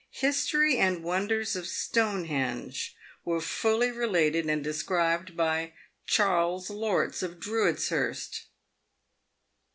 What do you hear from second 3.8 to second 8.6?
related and described by" Charles Lorts, of Drudeshurst."